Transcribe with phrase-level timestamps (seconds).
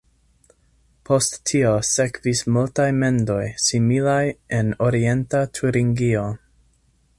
[1.09, 4.19] Post tio sekvis multaj mendoj similaj
[4.61, 6.29] en Orienta Turingio.